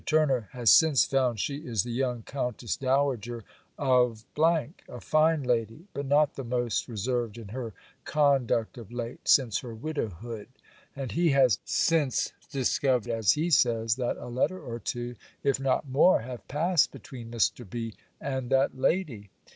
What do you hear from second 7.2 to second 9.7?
in her conduct of late, since